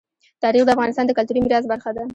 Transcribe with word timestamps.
تاریخ 0.43 0.63
د 0.65 0.69
افغانستان 0.75 1.05
د 1.07 1.11
کلتوري 1.17 1.39
میراث 1.41 1.65
برخه 1.71 1.89
ده. 1.95 2.03